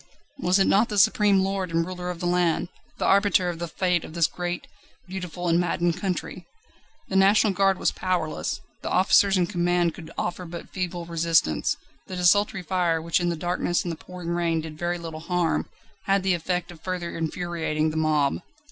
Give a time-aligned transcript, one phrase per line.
[0.39, 3.67] Was it not the supreme lord and ruler of the land, the arbiter of the
[3.67, 4.65] Fate of this great,
[5.07, 6.47] beautiful, and maddened country?
[7.09, 11.77] The National Guard was powerless; the officers in command could offer but feeble resistance.
[12.07, 15.69] The desultory fire, which in the darkness and the pouring rain did very little harm,
[16.05, 18.41] had the effect of further infuriating the mob.